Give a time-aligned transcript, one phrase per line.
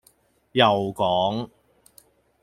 [0.53, 1.51] 又講